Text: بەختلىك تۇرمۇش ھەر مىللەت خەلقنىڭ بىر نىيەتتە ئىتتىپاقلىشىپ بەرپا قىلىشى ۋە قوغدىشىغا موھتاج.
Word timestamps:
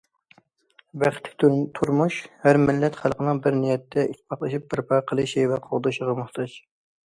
بەختلىك 1.03 1.67
تۇرمۇش 1.81 2.17
ھەر 2.47 2.59
مىللەت 2.65 2.99
خەلقنىڭ 3.03 3.43
بىر 3.45 3.61
نىيەتتە 3.61 4.09
ئىتتىپاقلىشىپ 4.09 4.69
بەرپا 4.75 5.03
قىلىشى 5.15 5.49
ۋە 5.57 5.65
قوغدىشىغا 5.71 6.21
موھتاج. 6.25 6.61